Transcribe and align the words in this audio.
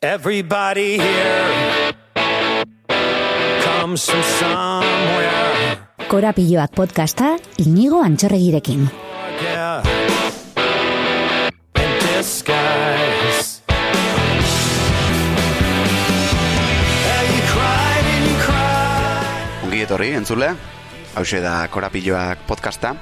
Everybody 0.00 0.96
here 0.96 1.92
comes 3.60 4.08
from 4.08 4.24
somewhere. 4.40 5.76
Korapiloak 6.08 6.72
podcasta 6.72 7.36
inigo 7.60 8.00
antxorregirekin. 8.00 8.88
Yeah. 9.44 9.84
In 11.76 11.92
disguise. 12.00 13.60
Yeah, 17.04 17.22
you 17.28 17.44
cried 17.52 18.06
and 18.08 18.24
you 18.24 18.36
cried. 18.40 19.68
Ongi 19.68 19.84
etorri, 19.84 20.16
entzule, 20.16 20.56
hause 21.12 21.44
da 21.44 21.68
Korapilloak 21.68 22.48
podcasta, 22.48 22.96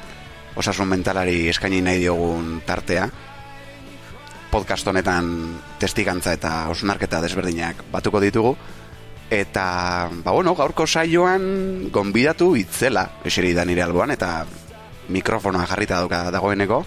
osasun 0.59 0.91
mentalari 0.91 1.46
eskaini 1.46 1.79
nahi 1.79 2.03
diogun 2.03 2.59
tartea. 2.67 3.07
Podcast 4.49 4.87
honetan 4.89 5.29
testigantza 5.80 6.33
eta 6.33 6.53
osnarketa 6.73 7.21
desberdinak 7.21 7.83
batuko 7.93 8.21
ditugu. 8.21 8.55
Eta, 9.29 10.09
ba 10.25 10.33
bueno, 10.33 10.55
gaurko 10.56 10.87
saioan 10.87 11.91
gonbidatu 11.93 12.55
itzela, 12.56 13.05
eseri 13.29 13.53
da 13.53 13.66
nire 13.69 13.84
alboan, 13.84 14.15
eta 14.15 14.47
mikrofonoa 15.12 15.66
jarrita 15.69 16.01
dauka 16.01 16.23
dagoeneko. 16.33 16.80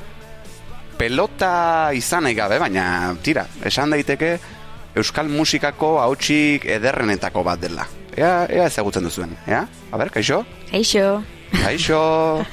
Pelota 0.97 1.91
izan 1.97 2.25
nahi 2.25 2.37
gabe, 2.37 2.57
baina, 2.61 3.13
tira, 3.21 3.45
esan 3.65 3.93
daiteke, 3.93 4.35
euskal 4.97 5.29
musikako 5.29 5.99
hautsik 6.01 6.65
ederrenetako 6.65 7.45
bat 7.45 7.61
dela. 7.61 7.85
Ea, 8.17 8.47
ea 8.49 8.65
ezagutzen 8.67 9.05
duzuen, 9.05 9.37
ea? 9.47 9.63
A 9.91 10.01
ber, 10.01 10.09
kaixo? 10.13 10.43
Kaixo, 11.51 12.45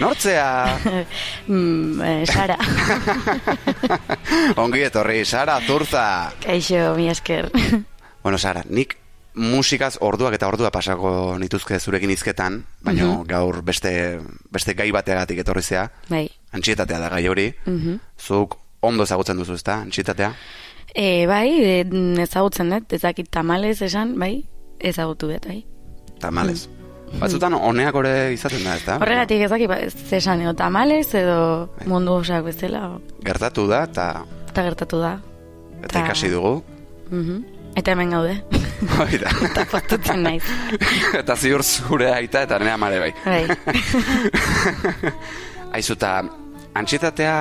nortzea? 0.00 0.78
mm, 1.46 2.00
eh, 2.02 2.24
Sara, 2.26 2.56
Ongi 4.62 4.82
etorri, 4.86 5.24
Sara, 5.24 5.60
zurza. 5.66 6.32
Eixo, 6.46 6.94
mi 6.96 7.08
esker. 7.08 7.50
Bueno, 8.22 8.38
Sara, 8.38 8.64
nik 8.68 8.96
musikaz 9.34 9.94
orduak 10.02 10.34
eta 10.34 10.48
ordua 10.50 10.72
pasako 10.74 11.38
nituzke 11.38 11.78
zurekin 11.78 12.10
hizketan, 12.10 12.64
baina 12.84 13.12
gaur 13.28 13.62
beste, 13.62 13.92
beste 14.50 14.74
gai 14.74 14.90
bateagatik 14.92 15.44
etorri 15.44 15.62
zea, 15.62 15.86
Bai. 16.10 16.26
antxietatea 16.52 16.98
da 16.98 17.08
gai 17.14 17.22
hori. 17.28 17.46
Zuk 18.18 18.58
ondo 18.82 19.06
ezagutzen 19.06 19.38
duzu, 19.38 19.54
ezta, 19.60 19.80
antxietatea? 19.86 20.34
E, 20.94 21.26
bai, 21.30 21.48
e, 21.62 21.86
ezagutzen 22.22 22.74
dut, 22.74 22.92
ezakit 22.98 23.30
tamalez 23.30 23.78
esan, 23.86 24.16
bai, 24.18 24.34
ezagutu 24.80 25.30
dut, 25.30 25.46
bai. 25.46 25.62
Tamales. 26.20 26.68
Batzutan 27.18 27.52
honeak 27.58 27.94
ore 27.98 28.12
izaten 28.32 28.62
da, 28.64 28.76
ezta? 28.78 28.94
Horregatik 29.02 29.42
ezakit, 29.48 29.68
ba, 29.68 29.76
ez 29.82 30.12
esan, 30.20 30.40
edo 30.44 30.52
tamalez, 30.56 31.08
edo 31.18 31.38
mundu 31.90 32.12
osak 32.20 32.44
bezala, 32.46 32.84
Gertatu 33.26 33.64
da, 33.68 33.82
eta, 33.88 34.04
eta 34.48 34.62
gertatu 34.68 35.00
da. 35.02 35.16
eta 35.82 35.92
Ta- 35.96 36.04
ikasi 36.06 36.30
dugu. 36.30 36.60
Mhm. 37.10 37.40
Eta 37.76 37.92
hemen 37.92 38.10
gaude, 38.10 38.34
Hoi 38.98 39.18
da. 39.20 39.30
eta 39.50 39.64
postutzen 39.70 40.22
naiz. 40.24 40.42
eta 41.20 41.36
ziur 41.36 41.62
zure 41.62 42.08
aita 42.14 42.42
eta 42.46 42.58
nea 42.58 42.76
mare 42.76 42.98
bai. 42.98 43.12
Bai. 43.24 43.44
Aizu, 45.76 45.92
eta 45.98 46.14
antxietatea 46.74 47.34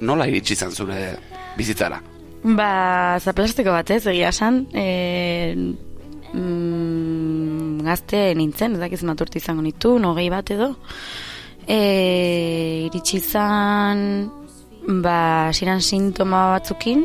nola 0.00 0.26
iritsi 0.30 0.52
izan 0.56 0.70
zure 0.72 1.16
bizitzara? 1.58 1.98
Ba, 2.44 3.18
zaplastiko 3.20 3.70
bat 3.74 3.90
ez, 3.90 4.06
egia 4.06 4.28
esan, 4.32 4.62
e, 4.72 5.54
mm, 6.32 7.57
gazte 7.88 8.22
nintzen, 8.38 8.76
ez 8.76 8.82
dakiz 8.82 9.02
maturti 9.06 9.40
izango 9.42 9.64
nitu, 9.64 9.96
nogei 10.02 10.28
bat 10.32 10.50
edo. 10.54 10.74
E, 11.68 11.78
iritsi 12.88 13.18
izan, 13.18 14.02
ba, 15.04 15.18
siran 15.52 15.82
sintoma 15.84 16.46
batzukin, 16.54 17.04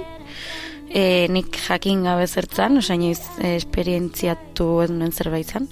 e, 0.93 1.27
nik 1.33 1.57
jakin 1.57 2.03
gabe 2.05 2.27
zertzan, 2.27 2.77
osa 2.79 2.95
inoiz 2.95 3.19
e, 3.41 3.55
esperientziatu 3.57 4.69
ez 4.85 4.89
nuen 4.93 5.11
zerbait 5.11 5.49
zan. 5.49 5.67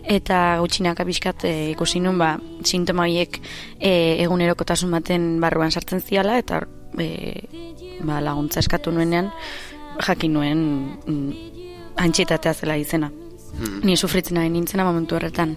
Eta 0.00 0.58
gutxinak 0.62 1.02
apiskat 1.02 1.44
e, 1.44 1.54
ikusi 1.74 2.00
nun, 2.00 2.18
ba, 2.20 2.32
sintoma 2.64 3.04
horiek 3.04 3.40
e, 3.78 3.92
egunerokotasun 4.24 4.94
baten 4.96 5.32
barruan 5.42 5.74
sartzen 5.74 6.00
ziala, 6.00 6.38
eta 6.40 6.62
e, 6.98 7.10
ba, 8.06 8.22
laguntza 8.24 8.62
eskatu 8.64 8.94
nuenean, 8.94 9.28
jakin 10.00 10.38
nuen 10.38 10.62
mm, 11.04 11.50
antxietatea 12.00 12.54
zela 12.54 12.78
izena. 12.80 13.10
Ni 13.84 13.96
sufritzen 13.96 14.38
ari 14.38 14.50
nintzena 14.50 14.84
momentu 14.84 15.16
horretan 15.16 15.56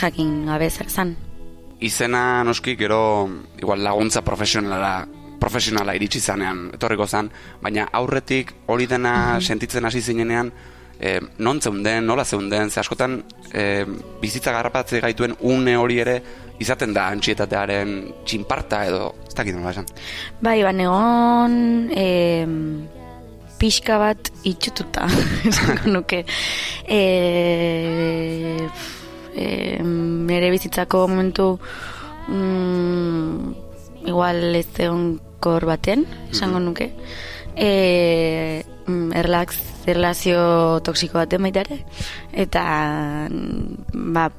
jakin 0.00 0.46
gabe 0.46 0.70
zer 0.70 0.90
zan. 0.90 1.16
Izena 1.80 2.44
noski 2.44 2.76
gero 2.76 3.28
igual 3.58 3.82
laguntza 3.82 4.22
profesionala 4.22 5.06
profesionala 5.40 5.94
iritsi 5.96 6.20
zanean 6.20 6.66
etorriko 6.76 7.06
zan, 7.06 7.30
baina 7.62 7.86
aurretik 7.96 8.52
hori 8.68 8.86
dena 8.86 9.40
sentitzen 9.40 9.88
hasi 9.88 10.02
zinenean 10.02 10.52
e, 11.00 11.18
non 11.38 11.60
zeunden, 11.60 12.04
nola 12.06 12.24
zeunden, 12.24 12.70
ze 12.70 12.80
askotan 12.80 13.22
e, 13.52 13.86
bizitza 14.20 14.52
garrapatze 14.52 15.00
gaituen 15.00 15.34
une 15.40 15.76
hori 15.80 15.98
ere 16.04 16.20
izaten 16.60 16.92
da 16.92 17.06
antxietatearen 17.08 17.94
txinparta 18.28 18.84
edo 18.90 19.14
ez 19.26 19.34
dakit 19.34 19.56
nola 19.56 19.72
esan. 19.72 19.88
Bai, 20.44 20.60
ba, 20.62 20.74
negon 20.76 21.88
e, 21.96 22.06
pixka 23.60 23.98
bat 24.00 24.30
itxututa, 24.48 25.06
esango 25.50 25.92
nuke. 25.92 26.24
E, 26.88 27.00
e, 29.36 29.46
nere 29.84 30.50
bizitzako 30.50 31.04
momentu 31.12 31.52
mm, 32.28 33.52
igual 34.08 34.56
ez 34.56 34.68
egonkor 34.78 35.68
baten, 35.68 36.06
esango 36.32 36.62
nuke. 36.64 36.88
E, 37.54 38.64
mm, 38.86 39.12
erlax, 39.20 39.60
erlazio 39.90 40.80
toksiko 40.86 41.20
baten 41.20 41.44
baita 41.44 41.66
ere. 41.66 41.82
Eta, 42.32 42.64
mm, 43.28 44.10
ba, 44.16 44.30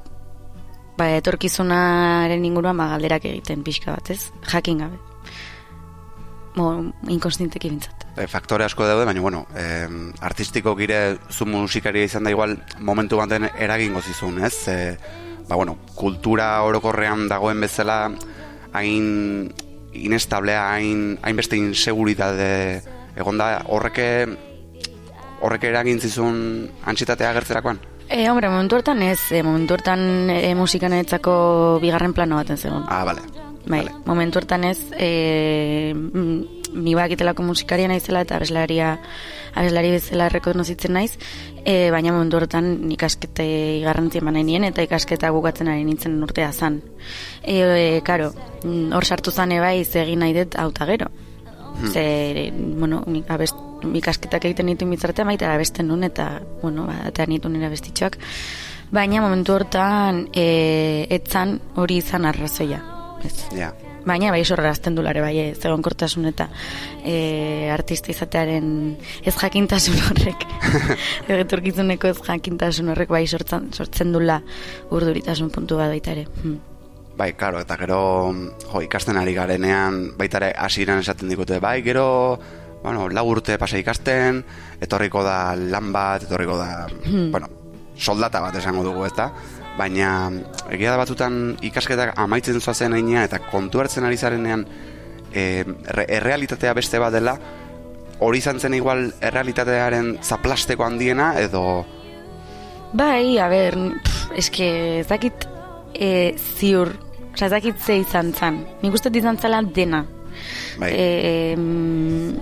ba, 0.98 1.12
etorkizunaren 1.22 2.50
inguruan 2.50 2.81
ba, 2.81 2.90
galderak 2.96 3.30
egiten 3.30 3.62
pixka 3.68 3.94
bat, 3.94 4.16
ez? 4.18 4.31
Jakin 4.50 4.86
gabe. 4.86 4.98
Mo, 6.58 6.72
inkonstinteki 7.08 7.70
bintzat. 7.70 8.00
E, 8.18 8.28
faktore 8.28 8.66
asko 8.66 8.86
daude, 8.86 9.06
baina 9.06 9.22
bueno, 9.22 9.46
e, 9.56 9.88
artistiko 10.22 10.76
gire 10.76 11.18
zu 11.30 11.46
musikaria 11.46 12.06
izan 12.06 12.24
da 12.24 12.32
igual 12.32 12.58
momentu 12.80 13.18
baten 13.18 13.50
eragingo 13.58 14.02
zizun, 14.02 14.44
ez? 14.44 14.68
E, 14.68 14.98
ba 15.48 15.56
bueno, 15.56 15.78
kultura 15.96 16.62
orokorrean 16.64 17.28
dagoen 17.28 17.62
bezala 17.62 18.12
hain 18.74 19.52
inestablea, 19.94 20.70
hain 20.74 21.20
hainbeste 21.22 21.58
inseguritate 21.60 22.82
egonda 23.20 23.66
horreke 23.68 24.08
horrek 25.42 25.64
eragin 25.72 26.00
zizun 26.00 26.70
antxitatea 26.86 27.32
agertzerakoan? 27.32 27.80
E, 28.12 28.28
hombre, 28.30 28.50
momentu 28.52 28.76
hortan 28.78 29.02
ez, 29.04 29.20
e, 29.32 29.42
momentu 29.44 29.74
hortan 29.78 30.30
e, 30.30 30.54
musikan 30.56 30.94
bigarren 31.82 32.14
plano 32.14 32.36
baten 32.36 32.58
zegoen. 32.58 32.84
Ah, 32.88 33.04
bale. 33.06 33.22
Bai, 33.66 33.84
Vale. 33.86 33.92
momentu 34.06 34.40
hortan 34.40 34.64
ez, 34.66 34.80
e, 34.98 35.94
ni 36.74 36.96
bakitelako 36.96 37.44
musikaria 37.44 37.88
naizela 37.92 38.22
eta 38.26 38.38
abeslaria, 38.38 38.94
abeslari 39.56 39.92
bezala 39.96 40.30
rekonozitzen 40.30 40.94
naiz, 40.96 41.18
e, 41.66 41.92
baina 41.92 42.14
momentu 42.14 42.40
hortan 42.40 42.92
ikaskete 42.96 43.46
garrantzi 43.86 44.22
eman 44.22 44.40
nien 44.46 44.66
eta 44.68 44.86
ikasketa 44.86 45.31
bukatzen 45.31 45.72
ari 45.72 45.84
nintzen 45.88 46.22
urtea 46.24 46.52
zan. 46.52 46.81
E, 47.44 47.60
e, 47.60 48.02
karo, 48.08 48.31
mm, 48.64 48.94
hor 48.96 49.06
sartu 49.06 49.31
zane 49.31 49.60
bai 49.60 49.81
egin 49.81 50.20
nahi 50.20 50.38
dut 50.38 50.58
auta 50.60 50.86
gero. 50.86 51.12
Ze, 51.92 52.52
bueno, 52.54 53.02
abest, 53.31 53.56
ikasketak 53.96 54.46
egiten 54.46 54.68
ditu 54.70 54.86
mitzartea 54.86 55.26
baita 55.26 55.54
abesten 55.54 55.88
nun 55.88 56.04
eta, 56.04 56.42
bueno, 56.62 56.86
ba, 56.86 57.00
eta 57.08 57.26
nitu 57.26 57.50
nire 57.50 57.70
abestitxoak. 57.72 58.20
Baina 58.92 59.22
momentu 59.24 59.56
hortan 59.56 60.28
e, 60.36 61.08
etzan 61.10 61.60
hori 61.80 62.02
izan 62.04 62.28
arrazoia. 62.28 62.84
Ez. 63.24 63.38
Ja. 63.56 63.72
Baina 64.06 64.31
bai 64.34 64.41
sorrazten 64.45 64.95
du 64.97 65.03
lare 65.06 65.22
bai, 65.22 65.35
ez 65.51 65.59
egonkortasun 65.62 66.25
eta 66.31 66.47
e, 67.06 67.69
artista 67.69 68.09
izatearen 68.13 68.97
ez 69.23 69.35
jakintasun 69.38 70.00
horrek. 70.07 70.47
Egeturkizuneko 71.31 72.09
ez 72.09 72.18
jakintasun 72.25 72.89
horrek 72.94 73.13
bai 73.13 73.27
sortzen, 73.27 73.69
sortzen 73.77 74.12
dula 74.15 74.39
urduritasun 74.89 75.53
puntu 75.53 75.77
bat 75.77 75.94
baita 75.94 76.15
ere. 76.15 76.25
Hmm. 76.42 76.57
Bai, 77.18 77.33
karo, 77.38 77.59
eta 77.62 77.77
gero 77.77 78.01
jo, 78.31 78.81
ikasten 78.81 79.19
ari 79.21 79.36
garenean 79.38 80.01
baita 80.18 80.39
ere 80.42 80.51
hasieran 80.57 81.04
esaten 81.04 81.30
digute, 81.30 81.59
bai, 81.62 81.81
gero 81.86 82.39
bueno, 82.81 83.07
lau 83.13 83.27
urte 83.30 83.59
pasa 83.62 83.77
ikasten, 83.77 84.42
etorriko 84.81 85.21
da 85.21 85.54
lan 85.56 85.92
bat, 85.94 86.25
etorriko 86.25 86.57
da, 86.57 86.88
bueno, 87.06 87.50
soldata 87.94 88.42
bat 88.42 88.57
esango 88.57 88.81
dugu, 88.88 89.06
ezta? 89.06 89.30
Baina 89.77 90.29
egia 90.69 90.91
da 90.91 90.97
batzutan 91.00 91.56
ikasketak 91.63 92.13
amaitzen 92.19 92.59
zoazen 92.62 92.94
einia 92.94 93.23
eta 93.23 93.39
kontu 93.51 93.79
hartzen 93.79 94.03
ari 94.06 94.18
zarenean 94.18 94.65
e, 95.33 95.63
re- 95.95 96.06
errealitatea 96.18 96.73
beste 96.75 97.00
bat 97.00 97.13
dela, 97.15 97.38
hori 98.19 98.38
izan 98.44 98.59
zen 98.59 98.73
igual 98.77 99.07
errealitatearen 99.21 100.18
zaplasteko 100.21 100.83
handiena 100.85 101.33
edo 101.39 101.85
Bai, 102.94 103.38
a 103.39 103.47
ber, 103.47 103.77
pff, 104.03 104.31
eske 104.35 104.65
ez 105.00 105.07
dakit 105.07 105.45
e, 105.95 106.35
ziur, 106.59 106.91
oza, 107.31 107.45
ez 107.47 107.51
dakit 107.53 107.79
ze 107.79 107.95
izan 108.03 108.33
zan. 108.35 108.65
Nik 108.81 108.94
uste 108.94 109.09
izan 109.15 109.38
zela 109.39 109.62
dena. 109.63 110.03
bai, 110.79 110.91
E, 110.91 111.56
mm, 111.56 112.35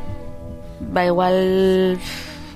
ba, 0.89 1.05
igual 1.05 1.99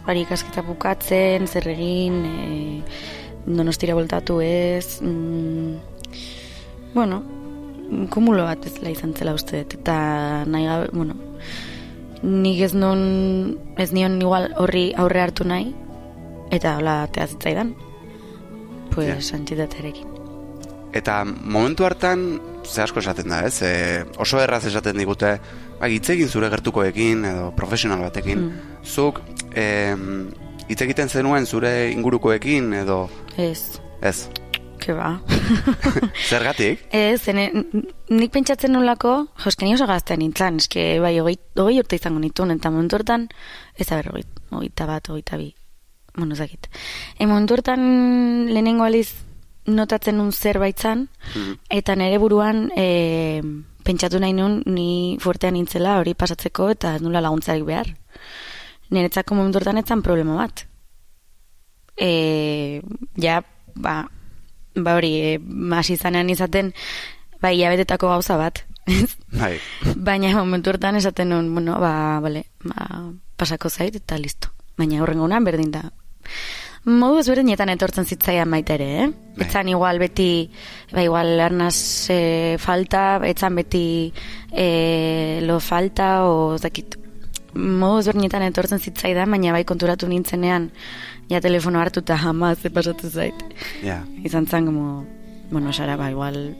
bari 0.08 0.26
ikasketa 0.26 0.64
bukatzen, 0.66 1.46
zer 1.48 1.68
egin, 1.70 2.18
e, 2.26 2.82
donostira 3.46 3.96
voltatu 3.96 4.40
ez, 4.42 5.02
mm, 5.02 5.76
bueno, 6.94 7.22
kumulo 8.10 8.46
bat 8.48 8.66
ez 8.66 8.78
izan 8.90 9.14
zela 9.14 9.34
uste 9.34 9.64
dut, 9.64 9.74
eta 9.82 10.46
nahi 10.46 10.66
gabe, 10.66 10.90
bueno, 10.94 11.16
nik 12.24 12.62
ez 12.62 12.74
non, 12.74 13.58
ez 13.78 13.92
nion 13.92 14.20
igual 14.22 14.52
horri 14.58 14.94
aurre 14.98 15.22
hartu 15.22 15.44
nahi, 15.44 15.74
eta 16.52 16.78
hola 16.78 17.08
teazitzaidan, 17.12 17.76
pues 18.94 19.32
Ja. 19.32 19.38
yeah. 19.38 20.14
Eta 20.94 21.24
momentu 21.26 21.86
hartan, 21.86 22.40
ze 22.64 22.82
asko 22.84 23.00
esaten 23.00 23.30
da, 23.30 23.42
ez? 23.48 23.62
E, 23.66 24.06
oso 24.22 24.40
erraz 24.40 24.66
esaten 24.70 24.98
digute, 24.98 25.40
ba, 25.80 25.88
hitz 25.90 26.10
egin 26.14 26.30
zure 26.30 26.50
gertukoekin 26.54 27.26
edo 27.26 27.52
profesional 27.58 28.00
batekin. 28.06 28.46
Mm. 28.46 28.52
Zuk, 28.86 29.22
e, 29.56 29.96
hitz 30.74 30.82
egiten 30.82 31.10
zenuen 31.10 31.46
zure 31.46 31.92
ingurukoekin 31.94 32.74
edo, 32.84 33.06
Ez, 33.38 33.80
ez? 34.02 34.28
ke 34.84 34.92
ba. 34.98 35.14
Zergatik? 36.30 36.82
Ez, 36.92 37.22
zene, 37.24 37.46
nik 38.12 38.32
pentsatzen 38.34 38.74
nolako, 38.76 39.14
jo, 39.40 39.48
eske 39.52 39.64
ni 39.64 39.74
oso 39.78 39.86
gaztea 39.88 40.18
nintzen, 40.20 40.58
eske 40.60 41.00
bai, 41.00 41.14
hogei, 41.22 41.38
hogei 41.56 41.78
urte 41.80 41.96
izango 41.96 42.20
nituen, 42.20 42.52
eta 42.58 42.72
momentu 42.74 42.98
hortan, 43.00 43.30
ez 43.80 43.88
aber, 43.96 44.10
hogei, 44.12 44.26
hogeita 44.52 44.88
bat, 44.90 45.08
hogeita 45.14 45.40
bi, 45.40 45.54
bueno, 46.18 46.36
ezakit. 46.36 46.68
E, 47.18 47.26
momentu 47.30 47.56
hortan 47.56 47.86
lehenengo 48.52 48.84
aliz 48.84 49.14
notatzen 49.72 50.18
nun 50.20 50.34
zerbait 50.36 50.80
zan, 50.84 51.08
Mhm. 51.36 51.54
eta 51.70 51.96
nire 51.96 52.18
buruan 52.20 52.66
e, 52.76 53.40
pentsatu 53.88 54.20
nahi 54.20 54.34
nun 54.36 54.64
ni 54.66 55.18
fuertean 55.22 55.54
nintzela 55.56 55.98
hori 56.02 56.14
pasatzeko 56.14 56.70
eta 56.76 56.98
nula 57.00 57.22
laguntzarik 57.24 57.64
behar. 57.64 57.88
Niretzako 58.94 59.36
momentu 59.36 59.60
hortan 59.60 59.82
etzan 59.82 60.04
problema 60.06 60.38
bat. 60.38 60.66
E, 61.98 62.82
ja, 63.18 63.42
ba, 63.76 64.04
ba 64.76 64.96
hori, 64.98 65.14
e, 65.22 65.40
hasi 65.78 65.98
zanean 65.98 66.30
izaten, 66.34 66.74
ba, 67.42 67.52
hilabetetako 67.54 68.14
gauza 68.14 68.38
bat. 68.38 68.64
Bai, 69.40 69.56
Baina 69.96 70.34
momentu 70.36 70.74
hortan 70.74 70.98
esaten 71.00 71.30
nun, 71.32 71.54
bueno, 71.56 71.78
ba, 71.80 72.20
bale, 72.24 72.46
ba, 72.68 73.08
pasako 73.40 73.70
zait 73.70 73.96
eta 73.96 74.18
listo. 74.20 74.52
Baina 74.78 75.02
horrengoan 75.04 75.46
berdin 75.48 75.72
da. 75.72 75.86
Modu 76.84 77.22
ezberdinetan 77.22 77.72
etortzen 77.72 78.04
zitzaidan 78.04 78.52
baita 78.52 78.76
ere, 78.76 78.88
eh? 79.06 79.08
Bai. 79.38 79.46
Etzan 79.46 79.70
igual 79.72 80.02
beti, 80.04 80.50
ba 80.92 81.06
igual 81.06 81.40
arnaz 81.40 82.10
e, 82.12 82.58
falta, 82.60 83.22
etzan 83.24 83.56
beti 83.56 83.86
e, 84.52 85.40
lo 85.48 85.62
falta, 85.64 86.26
o 86.28 86.58
zakit. 86.60 87.00
Modu 87.54 88.00
ezberdinetan 88.02 88.46
etortzen 88.48 88.82
zitzaidan, 88.82 89.30
baina 89.32 89.54
bai 89.54 89.64
konturatu 89.70 90.08
nintzenean, 90.10 90.70
ja 91.30 91.42
telefono 91.42 91.80
hartuta 91.80 92.18
jamaz 92.18 92.58
ze 92.62 92.70
pasatu 92.70 93.10
zait 93.10 93.46
ja. 93.84 94.02
izan 94.24 94.48
zen, 94.48 94.66
como, 94.66 95.06
bueno, 95.52 95.74
Sara, 95.74 95.96
ba, 95.98 96.10
igual, 96.12 96.56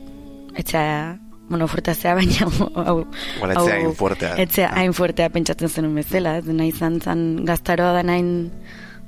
etzea, 0.56 1.18
bueno, 1.48 1.68
fuertazea, 1.68 2.14
baina, 2.20 2.46
hau, 2.86 3.04
Igual 3.36 3.56
etzea 3.56 3.76
hain 3.76 3.94
fuertea. 3.94 4.34
Etzea 4.36 4.70
Ah. 4.70 4.80
hain 4.80 4.94
fuertea 4.94 5.28
pentsatzen 5.30 5.68
zenun 5.68 5.94
bezala, 5.94 6.38
ez 6.38 6.44
dena 6.46 6.66
izan 6.66 7.00
zen 7.00 7.44
gaztaroa 7.44 7.92
da 7.92 8.02
nain, 8.02 8.50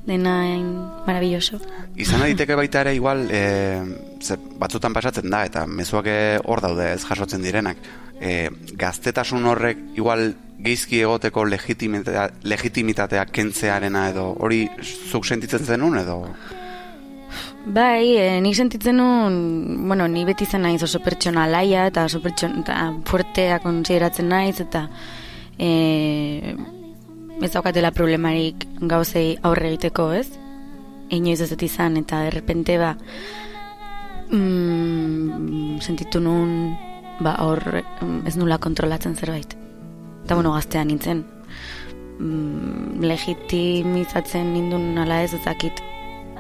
dena 0.07 0.41
hain 0.43 0.67
maravilloso. 1.07 1.61
Izan 1.97 2.21
daiteke 2.27 2.55
baita 2.55 2.83
ere 2.83 2.95
igual 2.95 3.29
e, 3.31 3.43
ze, 4.21 4.37
batzutan 4.59 4.93
pasatzen 4.93 5.31
da 5.31 5.45
eta 5.47 5.67
mezuak 5.67 6.07
eh, 6.11 6.39
hor 6.45 6.61
daude 6.61 6.93
ez 6.95 7.05
jasotzen 7.05 7.43
direnak 7.43 7.79
e, 8.21 8.51
gaztetasun 8.79 9.45
horrek 9.47 9.79
igual 9.97 10.35
geizki 10.59 11.01
egoteko 11.05 11.45
legitimitatea, 11.45 12.29
legitimitatea 12.49 13.25
kentzearena 13.29 14.09
edo 14.11 14.31
hori 14.41 14.65
zuk 14.83 15.27
sentitzen 15.27 15.65
zenun 15.65 15.99
edo 16.01 16.21
Bai, 17.67 18.15
e, 18.15 18.41
nik 18.41 18.55
sentitzen 18.55 18.95
nun, 19.01 19.89
bueno, 19.89 20.07
ni 20.07 20.23
beti 20.25 20.47
zen 20.47 20.63
naiz 20.63 20.79
oso 20.87 21.01
pertsona 21.03 21.49
laia 21.51 21.89
eta 21.91 22.05
oso 22.07 22.21
pertsona 22.23 22.63
eta 22.63 22.77
fuertea 23.11 23.59
konsideratzen 23.65 24.29
naiz 24.31 24.61
eta 24.63 24.85
e, 25.59 26.55
ez 27.43 27.51
daukatela 27.53 27.91
problemarik 27.91 28.69
gauzei 28.81 29.35
aurre 29.43 29.73
egiteko, 29.73 30.13
ez? 30.15 30.29
Inoiz 31.11 31.41
ez 31.43 31.51
izan 31.59 31.99
eta 31.99 32.23
errepente 32.31 32.79
ba 32.79 32.95
mm, 34.31 35.83
sentitu 35.83 36.23
nun 36.23 36.77
ba 37.19 37.35
hor 37.43 37.63
mm, 37.83 38.27
ez 38.31 38.37
nula 38.39 38.59
kontrolatzen 38.63 39.19
zerbait. 39.19 39.66
Eta 40.27 40.35
bueno, 40.35 40.57
gaztea 40.57 40.81
nintzen. 40.83 41.21
Mm, 42.19 43.05
legitimizatzen 43.07 44.49
nindun 44.57 44.97
ala 44.99 45.21
ez 45.23 45.37
ezakit 45.37 45.79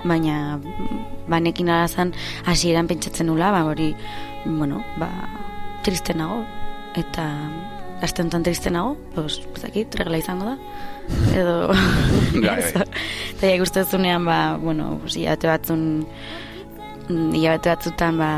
baina 0.02 0.58
banekin 1.30 1.70
alazan 1.70 2.10
hasieran 2.50 2.90
pentsatzen 2.90 3.30
nula, 3.30 3.52
ba 3.54 3.62
hori, 3.68 3.92
bueno, 4.42 4.82
ba, 4.98 5.06
triste 5.86 6.18
nago, 6.18 6.40
eta 6.98 7.28
aste 8.02 8.24
honetan 8.24 8.48
triste 8.48 8.74
nago, 8.74 8.96
pues, 9.14 9.38
ezakit, 9.54 9.94
regla 10.02 10.18
izango 10.18 10.50
da, 10.50 10.58
edo, 11.38 11.56
Bai, 12.34 12.58
bai. 12.58 12.84
eta 13.36 13.46
ja 13.46 13.54
ikustezunean, 13.54 14.26
ba, 14.26 14.40
bueno, 14.58 14.96
hilabete 15.06 15.52
batzun, 15.52 15.88
mm, 17.06 17.32
hilabete 17.38 17.76
batzutan, 17.76 18.18
ba, 18.18 18.30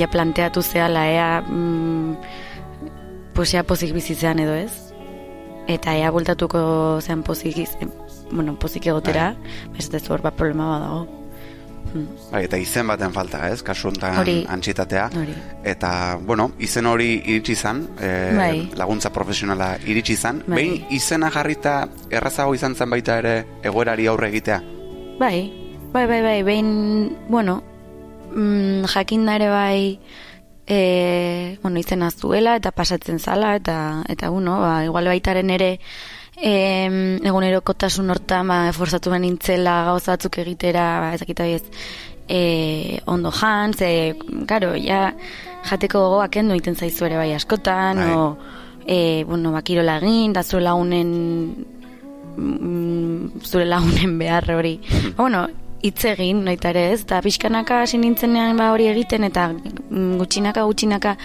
ja 0.00 0.08
planteatu 0.08 0.64
zehala, 0.64 1.04
ea, 1.12 1.32
mm, 1.44 2.46
pues, 3.38 3.54
ea 3.54 3.62
pozik 3.62 3.92
bizitzean 3.94 4.40
edo 4.42 4.54
ez, 4.58 4.72
eta 5.70 5.92
ea 5.94 6.10
bultatuko 6.10 6.98
zean 6.98 7.20
pozik, 7.22 7.60
bueno, 8.32 8.56
pozik 8.58 8.88
egotera, 8.90 9.36
bai. 9.70 9.78
ez 9.78 10.10
hor 10.10 10.24
bat 10.24 10.34
problema 10.34 10.66
badago. 10.72 11.06
Mm. 11.94 12.32
bai, 12.32 12.42
eta 12.44 12.58
izen 12.58 12.90
baten 12.90 13.14
falta 13.14 13.44
ez 13.48 13.62
kasu 13.62 13.88
honetan 13.88 14.18
antxitatea 14.50 15.06
Hori. 15.14 15.36
eta 15.64 16.18
bueno, 16.20 16.50
izen 16.58 16.84
hori 16.84 17.22
iritsi 17.24 17.52
izan 17.52 17.86
e, 17.96 18.10
Bai. 18.36 18.70
laguntza 18.76 19.08
profesionala 19.14 19.78
iritsi 19.86 20.12
izan 20.12 20.42
Bai. 20.46 20.56
behin 20.56 20.84
izena 20.90 21.30
jarrita 21.30 21.88
errazago 22.10 22.58
izan 22.58 22.74
zen 22.74 22.90
baita 22.90 23.16
ere 23.22 23.46
egoerari 23.62 24.06
aurre 24.06 24.28
egitea 24.28 24.60
Bai, 25.18 25.52
bai, 25.92 26.06
bai, 26.06 26.20
bai, 26.22 26.42
behin, 26.42 27.16
bueno, 27.28 27.62
mm, 28.34 28.84
jakin 28.92 29.28
ere 29.28 29.48
bai, 29.48 29.98
e, 30.68 31.58
bueno, 31.62 31.80
izena 31.80 32.10
zuela 32.10 32.54
eta 32.58 32.70
pasatzen 32.76 33.18
zala, 33.18 33.54
eta, 33.56 34.04
eta 34.08 34.28
bueno, 34.28 34.60
ba, 34.60 34.84
igual 34.84 35.08
baitaren 35.08 35.50
ere, 35.50 35.70
e, 36.36 36.52
egunerokotasun 37.24 38.12
hortan, 38.12 38.52
ba, 38.52 38.58
eforzatu 38.68 39.10
behar 39.10 39.24
nintzela 39.24 39.80
gauza 39.88 40.14
batzuk 40.14 40.38
egitera, 40.44 40.84
ba, 41.00 41.14
ezakita 41.16 41.48
ez, 41.48 41.64
e, 42.28 43.00
ondo 43.06 43.32
jan, 43.32 43.72
ze, 43.72 44.14
karo, 44.46 44.74
ja, 44.76 45.14
jateko 45.70 46.04
gogoak 46.04 46.36
kendu 46.36 46.54
egiten 46.54 46.76
zaizu 46.76 47.08
ere 47.08 47.16
bai 47.16 47.32
askotan, 47.32 48.02
Bai. 48.04 48.12
o, 48.12 48.28
e, 48.84 49.24
bueno, 49.24 49.52
bakirola 49.56 49.96
egin, 50.02 50.36
da 50.36 50.44
zure 50.44 50.66
lagunen 50.68 51.14
mm, 52.36 53.40
zure 53.42 53.64
lagunen 53.64 54.18
behar 54.20 54.52
hori. 54.52 54.76
Ba, 55.16 55.22
bueno, 55.24 55.46
hitz 55.82 56.04
egin, 56.10 56.42
noita 56.46 56.72
ere 56.72 56.88
ez, 56.92 57.02
eta 57.04 57.20
pixkanaka 57.22 57.82
hasi 57.84 57.98
nintzenean 58.02 58.58
ba 58.58 58.72
hori 58.74 58.88
egiten, 58.90 59.26
eta 59.28 59.48
mm, 59.52 60.16
gutxinaka 60.20 60.64
gutxinaka 60.66 61.16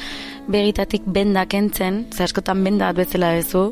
begitatik 0.47 1.05
benda 1.05 1.45
kentzen, 1.49 2.05
ze 2.13 2.23
askotan 2.23 2.63
benda 2.63 2.91
bat 2.91 3.03
bezala 3.03 3.33
dezu, 3.37 3.71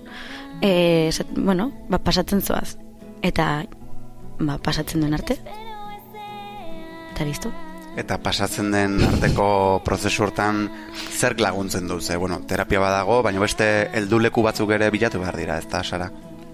e, 0.61 1.07
esat, 1.09 1.33
bueno, 1.35 1.71
ba, 1.89 1.99
pasatzen 1.99 2.41
zoaz. 2.41 2.77
Eta 3.21 3.65
ba, 4.39 4.57
pasatzen 4.57 5.03
duen 5.03 5.13
arte. 5.13 5.37
Eta 7.11 7.27
listo. 7.27 7.51
Eta 7.99 8.15
pasatzen 8.23 8.71
den 8.71 9.01
arteko 9.03 9.81
prozesu 9.83 10.23
hortan 10.23 10.63
zerk 11.11 11.41
laguntzen 11.43 11.89
du, 11.91 11.99
ze, 11.99 12.15
bueno, 12.15 12.39
terapia 12.47 12.79
badago, 12.79 13.19
baina 13.21 13.41
beste 13.43 13.67
helduleku 13.93 14.41
batzuk 14.45 14.71
ere 14.71 14.89
bilatu 14.93 15.19
behar 15.19 15.37
dira, 15.37 15.57
ez 15.59 15.67
da, 15.69 15.83
Sara? 15.83 16.07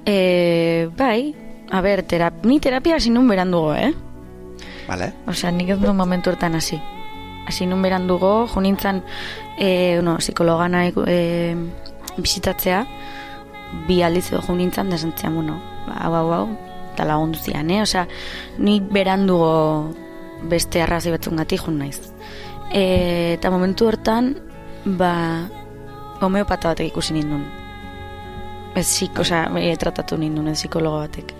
E, 0.07 0.89
bai, 0.97 1.35
a 1.69 1.81
ber, 1.85 2.01
terap 2.09 2.43
ni 2.47 2.59
terapia 2.59 2.97
hasi 2.97 3.13
nun 3.13 3.29
berandugo, 3.29 3.75
eh? 3.75 3.93
Vale? 4.87 5.11
Osea, 5.27 5.51
nik 5.51 5.69
ez 5.75 5.79
du 5.81 5.93
momentu 5.93 6.31
hortan 6.31 6.55
hasi. 6.55 6.79
Hasi 7.47 7.67
nun 7.67 7.83
berandugo, 7.83 8.47
jo 8.51 8.61
nintzen, 8.63 9.01
e, 9.59 9.99
no, 10.03 10.17
psikologana 10.19 10.85
e, 10.87 11.55
bisitatzea, 12.17 12.81
bi 13.87 14.01
aldiz 14.03 14.29
edo 14.31 14.41
jo 14.45 14.55
nintzen, 14.55 14.89
da 14.89 14.97
zentzean, 14.97 15.35
bueno, 15.35 15.59
hau, 15.91 16.13
hau, 16.15 16.25
hau, 16.35 16.47
eta 16.93 17.05
lagundu 17.07 17.39
zian, 17.39 17.69
eh? 17.71 17.81
Osea, 17.83 18.07
ni 18.57 18.79
berandugo 18.81 19.93
beste 20.49 20.81
arrazoi 20.83 21.13
batzungatik 21.15 21.63
jun 21.63 21.79
naiz. 21.83 21.99
E, 22.71 23.35
eta 23.37 23.51
momentu 23.51 23.87
hortan, 23.87 24.33
ba, 24.99 25.13
homeopata 26.21 26.73
batek 26.73 26.91
ikusi 26.91 27.15
nindun. 27.17 27.43
Ez 28.77 28.85
psik, 28.85 29.19
osea, 29.23 29.47
e, 29.59 29.75
tratatu 29.79 30.17
nindun, 30.19 30.51
ez 30.51 30.59
psikologo 30.59 31.03
batek. 31.03 31.35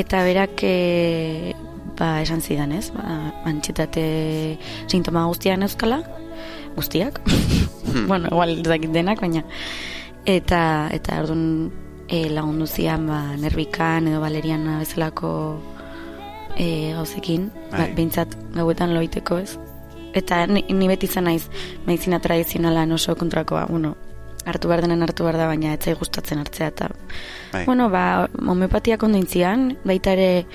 Eta 0.00 0.22
berak 0.24 0.62
e, 0.64 1.54
ba, 2.00 2.16
esan 2.24 2.40
zidan, 2.40 2.72
ez? 2.72 2.88
Ba, 2.96 3.34
antxetate 3.48 4.04
sintoma 4.88 5.26
guztiak 5.28 5.60
euskala, 5.68 6.00
guztiak. 6.76 7.20
bueno, 8.10 8.32
igual 8.32 8.62
dakit 8.64 8.90
denak, 8.96 9.20
baina 9.20 9.44
eta 10.28 10.88
eta 10.92 11.20
orduan 11.22 11.70
e, 12.08 12.28
lagundu 12.28 12.66
zian 12.66 13.06
ba, 13.08 13.36
nerbikan 13.40 14.08
edo 14.10 14.20
baleriana 14.20 14.78
bezalako 14.82 15.32
e, 16.56 16.92
gauzekin, 16.96 17.50
ba, 17.70 17.84
Bai. 17.84 17.90
behintzat 17.96 18.36
gauetan 18.56 18.94
loiteko 18.96 19.40
ez. 19.40 19.56
Eta 20.16 20.42
ni, 20.50 20.64
ni 20.74 20.88
beti 20.90 21.06
izan 21.06 21.28
naiz 21.30 21.44
medizina 21.86 22.18
tradizionalan 22.18 22.92
oso 22.92 23.14
kontrakoa, 23.16 23.66
bueno, 23.70 23.94
hartu 24.44 24.68
behar 24.68 24.82
denen 24.82 25.04
hartu 25.06 25.24
behar 25.26 25.38
da, 25.38 25.46
baina 25.46 25.76
etzai 25.76 25.94
gustatzen 25.94 26.40
hartzea, 26.42 26.72
eta 26.72 26.90
Bai. 27.52 27.64
Bueno, 27.66 27.88
ba, 27.90 28.28
homeopatiak 28.46 29.02
ondo 29.02 29.18
intzian, 29.18 29.76
baita 29.84 30.12
ere 30.14 30.46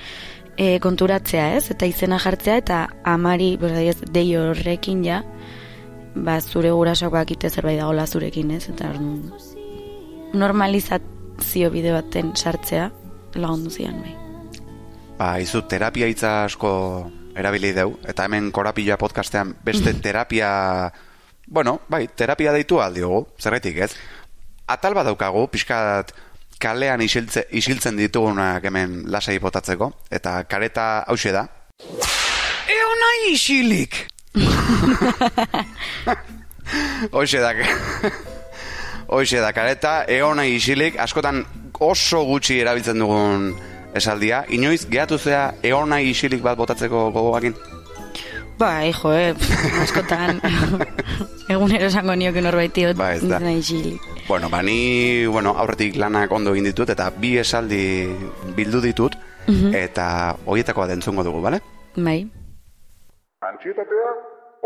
e, 0.56 0.78
konturatzea, 0.80 1.50
ez? 1.56 1.70
Eta 1.74 1.86
izena 1.88 2.18
jartzea, 2.22 2.56
eta 2.62 2.80
amari, 3.04 3.54
adibidez, 3.54 4.00
dei 4.12 4.28
horrekin 4.36 5.04
ja, 5.04 5.22
ba, 6.14 6.40
zure 6.40 6.72
gurasoak 6.72 7.12
bakite 7.12 7.50
zerbait 7.50 7.78
dagoela 7.80 8.06
zurekin, 8.06 8.50
ez? 8.56 8.66
Eta 8.72 8.90
orduan, 8.94 9.30
normalizazio 10.36 11.70
bide 11.72 11.92
baten 11.94 12.32
sartzea 12.36 12.90
lagundu 13.36 13.70
zian, 13.70 14.00
bai. 14.02 14.14
Ba, 15.16 15.36
izu 15.40 15.62
terapia 15.68 16.08
hitza 16.08 16.44
asko 16.44 16.72
erabili 17.36 17.72
deu, 17.76 17.96
eta 18.08 18.24
hemen 18.24 18.50
korapila 18.52 18.96
podcastean 19.00 19.54
beste 19.64 19.94
terapia, 20.06 20.92
bueno, 21.46 21.80
bai, 21.88 22.06
terapia 22.08 22.52
deitu 22.56 22.80
aldiogu, 22.80 23.26
zerretik 23.40 23.82
ez? 23.84 23.92
Atal 24.66 24.96
bat 24.98 25.06
daukagu, 25.06 25.46
pixkat 25.52 26.10
kalean 26.58 27.00
isiltze, 27.04 27.46
isiltzen 27.50 27.96
ditugunak 28.00 28.64
hemen 28.64 29.02
lasai 29.12 29.38
botatzeko, 29.42 29.90
eta 30.10 30.38
kareta 30.48 31.04
hause 31.08 31.32
da. 31.32 31.46
Eona 32.76 33.10
isilik! 33.30 33.94
Hoxe 37.12 37.38
da, 37.38 37.52
hoxe 39.06 39.38
da, 39.40 39.52
kareta, 39.54 40.00
eona 40.10 40.44
isilik, 40.50 40.96
askotan 40.98 41.44
oso 41.78 42.24
gutxi 42.26 42.58
erabiltzen 42.60 42.98
dugun 42.98 43.52
esaldia. 43.96 44.42
Inoiz, 44.50 44.82
gehatu 44.90 45.18
zea 45.18 45.52
eona 45.62 46.00
isilik 46.02 46.42
bat 46.42 46.58
botatzeko 46.58 47.10
gogoakin? 47.14 47.54
Bai, 48.58 48.90
jo, 48.96 49.12
eh, 49.12 49.34
askotan 49.84 50.40
egunero 51.52 51.86
esango 51.90 52.16
nioke 52.16 52.40
norbaiti 52.42 52.86
Ba, 52.96 53.12
ez 53.14 53.22
da. 53.28 53.38
nahi 53.38 53.60
isilik. 53.62 54.15
Bueno, 54.28 54.50
ba, 54.50 54.62
ni, 54.62 55.24
bueno, 55.26 55.54
aurretik 55.56 55.96
lanak 55.96 56.32
ondo 56.32 56.50
egin 56.54 56.66
ditut, 56.66 56.90
eta 56.90 57.10
bi 57.14 57.36
esaldi 57.38 58.08
bildu 58.56 58.80
ditut, 58.82 59.14
eta 59.78 60.06
horietako 60.46 60.82
bat 60.82 60.90
entzungo 60.96 61.22
dugu, 61.22 61.40
bale? 61.44 61.60
Bai. 61.94 62.18
Antxietatea 63.46 64.10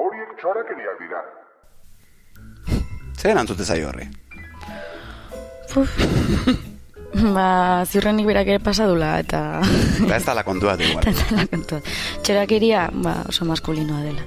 horiek 0.00 0.32
txorakeriak 0.40 1.04
dira. 1.04 1.20
Zer 3.20 3.36
antzute 3.36 3.64
zaio 3.68 3.90
horri? 3.90 4.08
Ba, 7.10 7.82
ziurrenik 7.90 8.26
berak 8.28 8.48
ere 8.54 8.60
pasadula, 8.62 9.16
eta... 9.18 9.60
Eta 10.06 10.16
ez 10.16 10.24
da 10.24 10.34
la 10.38 10.44
kontua 10.46 10.76
du, 10.78 10.86
igual. 10.86 11.04
Eta 11.10 11.36
la 11.36 11.46
kontua. 11.50 11.82
Txerakeria, 12.22 12.88
ba, 13.02 13.16
oso 13.28 13.44
maskulinoa 13.48 14.04
dela. 14.06 14.22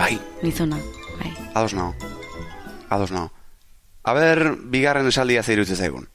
Bai, 0.00 0.16
Gizona, 0.42 0.80
bai. 1.20 1.30
ados 1.54 1.74
nao. 1.76 1.92
Ados 2.88 3.12
nao. 3.12 3.28
A 4.06 4.14
ber, 4.14 4.38
bigarren 4.70 5.08
esaldia 5.10 5.42
zer 5.42 5.58
iruditzen 5.58 5.80
zaigun. 5.82 6.06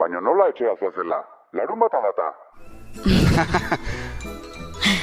Baina 0.00 0.20
nola 0.24 0.48
etxea 0.52 0.72
zoazela? 0.80 1.20
Larun 1.58 1.84
bat 1.84 1.98
data. 2.08 2.32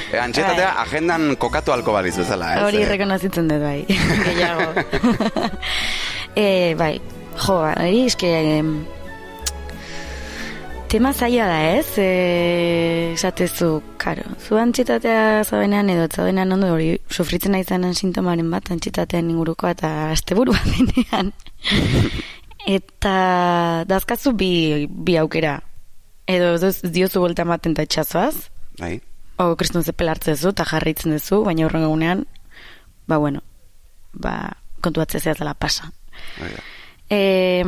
E, 0.09 0.17
antxetatea 0.17 0.71
agendan 0.81 1.35
kokatu 1.39 1.71
alko 1.71 1.93
baliz 1.93 2.15
bezala, 2.17 2.47
ez? 2.55 2.63
Hori 2.65 2.79
Eh, 2.81 2.87
rekonozitzen 2.89 3.47
dut, 3.47 3.61
bai. 3.61 3.85
Gehiago. 4.25 4.65
e, 6.43 6.73
bai, 6.79 6.95
jo, 7.45 7.59
hori 7.61 8.01
eske... 8.09 8.31
em, 10.89 10.91
tema 10.91 11.13
zaila 11.13 11.45
da, 11.45 11.59
ez? 11.77 11.97
E, 11.97 13.13
esatezu, 13.13 13.81
karo, 14.01 14.23
zu 14.41 14.57
antxitatea 14.57 15.43
zaudenean 15.43 15.89
edo 15.89 16.07
zaudenean 16.09 16.51
ondo 16.51 16.71
hori 16.73 16.97
sufritzen 17.09 17.53
nahi 17.53 17.63
zanen 17.63 17.93
sintomaren 17.93 18.49
bat 18.49 18.71
antxitatean 18.71 19.29
ingurukoa 19.29 19.75
eta 19.75 20.11
asteburua 20.15 20.57
denean. 20.65 21.31
eta 22.77 23.85
dazkazu 23.85 24.33
bi, 24.33 24.87
bi 24.89 25.17
aukera. 25.17 25.59
Edo 26.25 26.55
ez 26.57 26.81
diozu 26.81 27.21
buelta 27.21 27.45
ematen 27.45 27.77
eta 27.77 27.85
itxazoaz, 27.85 28.49
Bai, 28.79 28.99
o 29.37 29.55
kristun 29.55 29.83
zepel 29.83 30.09
hartzen 30.09 30.33
duzu 30.33 30.55
eta 30.55 30.65
jarritzen 30.65 31.13
duzu, 31.13 31.43
baina 31.45 31.67
horren 31.67 31.85
egunean, 31.85 32.25
ba 33.07 33.17
bueno, 33.17 33.45
ba, 34.13 34.55
kontuatzea 34.81 35.21
zehaz 35.21 35.37
dela 35.37 35.53
pasa. 35.53 35.91
hori 36.41 36.53
da. 36.57 36.63
E, 37.09 37.63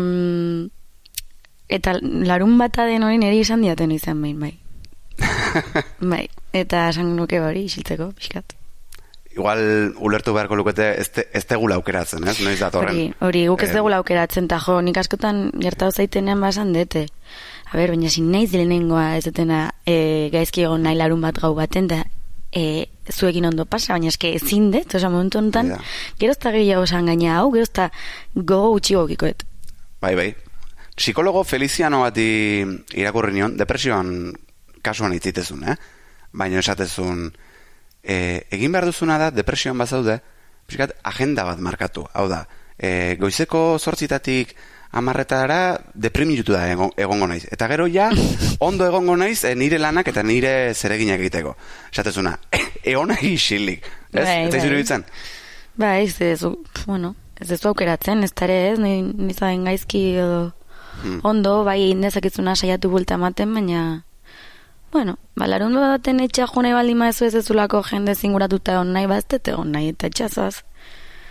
eta 1.71 1.95
larun 2.01 2.57
bata 2.59 2.85
den 2.89 3.03
hori 3.07 3.19
niri 3.21 3.41
izan 3.41 3.63
diaten 3.65 3.91
izan 3.95 4.21
behin, 4.21 4.39
bai. 4.39 4.55
bai, 6.13 6.25
eta 6.53 6.87
esan 6.91 7.15
nuke 7.15 7.39
hori 7.41 7.65
isiltzeko, 7.69 8.11
pixkat. 8.17 8.57
Igual 9.31 9.61
ulertu 10.03 10.33
beharko 10.35 10.57
lukete 10.59 10.89
ez, 10.99 11.07
te, 11.15 11.23
ez 11.31 11.45
tegula 11.47 11.77
aukeratzen, 11.79 12.25
ez? 12.27 12.35
Noiz 12.43 12.59
datorren. 12.59 12.91
Hori, 12.91 13.05
hori, 13.23 13.45
guk 13.47 13.63
ez 13.63 13.69
Eh, 13.69 13.77
dugu 13.77 13.93
aukeratzen, 13.95 14.49
eta 14.49 14.59
jo, 14.59 14.81
nik 14.83 14.97
askotan 14.99 15.45
gertatu 15.55 16.03
zaitenean 16.03 16.41
basan 16.43 16.73
dete. 16.75 17.05
A 17.71 17.77
ber, 17.77 17.93
baina 17.95 18.09
sin 18.11 18.27
naiz 18.31 18.51
lehenengoa 18.51 19.15
ez 19.15 19.23
dutena 19.29 19.69
e, 19.87 20.27
gaizki 20.33 20.65
egon 20.65 20.83
nahi 20.83 20.99
larun 20.99 21.23
bat 21.23 21.39
gau 21.39 21.53
baten, 21.55 21.87
da 21.87 22.03
e, 22.51 22.87
zuekin 23.07 23.47
ondo 23.47 23.65
pasa, 23.65 23.93
baina 23.93 24.11
eske 24.11 24.33
ezin 24.35 24.69
dut, 24.73 24.95
oza, 24.99 25.09
momentu 25.09 25.39
honetan, 25.39 25.77
da. 25.77 25.81
gerozta 26.19 26.51
gehiago 26.51 26.83
esan 26.83 27.07
gaina 27.07 27.37
hau, 27.39 27.51
gerozta 27.55 27.87
gogo 28.35 28.73
gutxi 28.75 28.99
gokikoet. 28.99 29.45
Bai, 30.03 30.15
bai. 30.19 30.33
Psikologo 30.95 31.43
Feliziano 31.43 32.01
bati 32.01 32.63
irakurri 32.99 33.33
nion, 33.33 33.55
depresioan 33.57 34.33
kasuan 34.83 35.13
itzitezun, 35.15 35.63
eh? 35.71 35.75
Baina 36.31 36.59
esatezun, 36.59 37.29
e, 38.03 38.45
egin 38.51 38.71
behar 38.73 38.87
duzuna 38.89 39.17
da, 39.21 39.31
depresioan 39.31 39.79
bazaude, 39.79 40.19
pixkat, 40.67 40.97
agenda 41.03 41.45
bat 41.47 41.59
markatu. 41.63 42.05
Hau 42.13 42.27
da, 42.31 42.43
e, 42.77 43.15
goizeko 43.19 43.79
zortzitatik 43.79 44.55
amarretara 44.91 45.77
deprimitu 45.95 46.51
da 46.51 46.65
egon, 46.71 46.91
egongo 46.99 47.27
naiz. 47.31 47.45
Eta 47.51 47.69
gero 47.71 47.87
ja, 47.91 48.09
ondo 48.67 48.87
egongo 48.87 49.15
naiz 49.19 49.43
e, 49.47 49.55
nire 49.55 49.79
lanak 49.79 50.11
eta 50.11 50.23
nire 50.23 50.73
zereginak 50.73 51.21
egiteko. 51.23 51.55
Esatezuna, 51.91 52.35
eona 52.93 53.17
isilik. 53.21 53.85
Ez? 54.11 54.25
Bai, 54.25 54.39
Eta 54.47 54.57
bai. 54.57 54.65
iruditzen? 54.67 55.05
Ba, 55.79 55.97
ez 56.03 56.19
ez, 56.21 56.41
bueno, 56.85 57.15
ez 57.39 57.51
ez 57.51 57.61
aukeratzen, 57.65 58.23
ez 58.23 58.33
tare 58.35 58.57
ez, 58.73 58.79
ni, 58.79 58.99
nizaden 59.01 59.63
gaizki 59.69 60.03
edo 60.19 60.49
Hmm. 61.01 61.19
ondo, 61.23 61.63
bai 61.63 61.91
indezakizuna 61.91 62.55
saiatu 62.55 62.89
bulta 62.89 63.15
ematen, 63.15 63.53
baina, 63.53 64.03
bueno, 64.91 65.17
ba, 65.35 65.47
larun 65.47 65.73
baten 65.79 66.19
etxea 66.19 66.47
jone 66.51 66.73
baldin 66.75 66.99
maezu 66.99 67.25
ez 67.25 67.35
ezulako 67.39 67.81
jende 67.87 68.15
zinguratuta 68.15 68.75
egon 68.75 68.93
nahi, 68.93 69.07
ba, 69.07 69.17
ez 69.21 69.25
dut 69.29 69.47
egon 69.47 69.71
nahi, 69.71 69.93
eta 69.95 70.11
etxazoaz. 70.11 70.61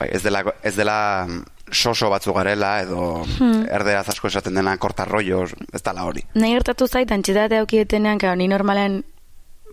Bai, 0.01 0.09
ez 0.17 0.23
dela, 0.25 0.43
ez 0.65 0.75
dela 0.77 0.97
mm, 1.29 1.43
soso 1.71 2.09
batzu 2.11 2.33
garela 2.33 2.81
edo 2.83 3.23
Hmm. 3.39 3.67
erderaz 3.69 4.09
asko 4.09 4.29
esaten 4.29 4.55
dena 4.55 4.77
kortarroios, 4.79 5.53
ez 5.73 5.83
dela 5.83 6.05
hori. 6.09 6.25
Nahi 6.35 6.57
gertatu 6.57 6.89
zait, 6.89 7.13
antxitate 7.13 7.59
aukietenean, 7.61 8.19
kao, 8.19 8.35
ni 8.35 8.49
normalen, 8.49 9.05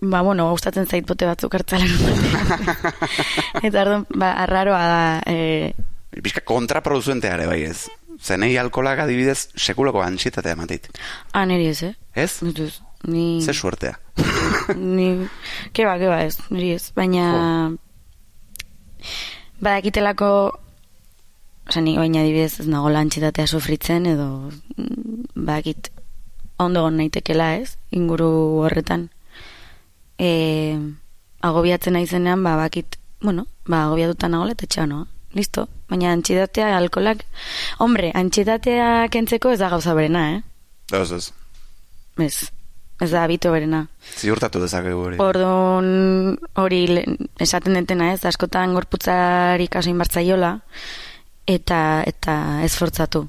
ba, 0.02 0.22
bueno, 0.22 0.50
gustatzen 0.52 0.86
zait 0.86 1.08
bote 1.08 1.26
batzuk 1.26 1.56
hartzalen 1.56 1.90
Eta 3.66 3.82
orduan, 3.82 4.06
ba, 4.14 4.34
arraroa 4.44 4.84
da, 4.86 5.22
e, 5.26 5.74
Bizka 6.24 6.42
kontraproduzentea 6.48 7.36
ere 7.36 7.48
bai 7.48 7.62
ez. 7.68 7.88
Zenei 8.24 8.58
alkolak 8.58 9.00
adibidez 9.00 9.48
sekuloko 9.56 10.02
ansietatea 10.02 10.58
ematit. 10.58 10.88
ah, 11.34 11.46
niri 11.46 11.68
ez, 11.68 11.84
eh? 11.84 11.94
Ez? 12.16 12.40
Duz, 12.42 12.82
ni... 13.04 13.42
Ze 13.42 13.54
suertea. 13.54 13.98
ni, 14.98 15.28
keba, 15.74 15.98
keba 16.02 16.22
ez, 16.26 16.38
niri 16.50 16.72
ez, 16.76 16.92
baina 16.96 17.76
badakitelako 19.62 20.30
Osa, 21.68 21.82
ni 21.82 21.98
baina 22.00 22.22
adibidez 22.24 22.62
ez 22.62 22.68
nago 22.72 22.88
lantxitatea 22.90 23.48
sufritzen 23.48 24.06
edo 24.08 24.28
mm, 24.78 25.24
badakit 25.36 25.90
ondo 26.64 26.80
egon 26.80 26.96
naitekela 26.98 27.50
ez, 27.60 27.76
inguru 27.92 28.30
horretan. 28.64 29.10
E, 30.18 30.30
agobiatzen 31.46 31.94
naizenean, 31.98 32.44
ba, 32.44 32.56
bakit, 32.58 32.98
bueno, 33.22 33.46
ba, 33.68 33.84
agobiatuta 33.86 34.30
nagoela 34.32 34.56
eta 34.56 34.66
etxea 34.66 34.88
noa. 34.90 35.06
Listo. 35.38 35.68
Baina 35.88 36.12
antxitatea, 36.16 36.72
alkolak, 36.76 37.24
hombre, 37.84 38.10
antxitatea 38.18 39.08
kentzeko 39.14 39.54
ez 39.54 39.60
da 39.62 39.70
gauza 39.70 39.94
berena, 39.98 40.24
eh? 40.34 40.42
Ez, 40.98 41.12
ez. 41.14 41.26
Ez, 42.18 42.50
ez 43.04 43.10
da 43.12 43.24
habito 43.24 43.52
berena. 43.54 43.84
Ziurtatu 44.18 44.60
dezakegu 44.64 45.06
hori. 45.06 45.20
Orduan 45.22 46.38
hori 46.58 46.82
esaten 47.44 47.78
detena 47.78 48.12
ez, 48.16 48.24
askotan 48.26 48.74
gorputzari 48.76 49.70
kaso 49.72 49.94
inbartzaiola, 49.94 50.56
eta, 51.48 51.82
eta 52.10 52.38
ez 52.66 52.74
fortzatu. 52.76 53.28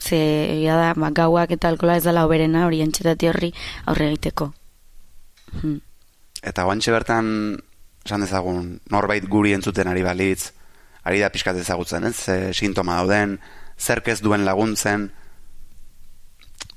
Ze, 0.00 0.18
egia 0.56 0.76
da, 0.80 0.92
ba, 0.96 1.12
gauak 1.14 1.52
eta 1.54 1.68
alkola 1.68 1.98
ez 2.00 2.04
dela 2.04 2.24
oberena 2.26 2.66
hori 2.66 2.80
antxetati 2.82 3.28
horri 3.28 3.52
aurre 3.86 4.10
egiteko. 4.10 4.52
Hmm. 5.60 5.80
Eta 6.42 6.64
guantxe 6.64 6.92
bertan, 6.94 7.28
esan 8.06 8.24
dezagun, 8.24 8.72
norbait 8.90 9.26
guri 9.28 9.52
entzuten 9.52 9.90
ari 9.92 10.02
balitz, 10.02 10.54
ari 11.04 11.20
da 11.20 11.30
pixkat 11.32 11.56
ezagutzen, 11.56 12.04
ez? 12.04 12.16
Ze 12.16 12.36
sintoma 12.54 13.00
dauden, 13.00 13.38
zerk 13.78 14.08
ez 14.12 14.20
duen 14.20 14.44
laguntzen, 14.44 15.10